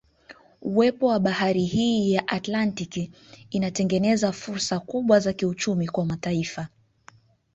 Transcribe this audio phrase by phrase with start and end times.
[0.61, 3.11] Uwepo wa bahari hii ya Atlantiki
[3.49, 6.67] inatengeneza fursa kubwa za kiuchumi kwa mataifa